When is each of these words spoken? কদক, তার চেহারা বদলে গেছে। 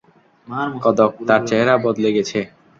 কদক, 0.83 1.11
তার 1.27 1.41
চেহারা 1.47 1.75
বদলে 1.85 2.09
গেছে। 2.15 2.39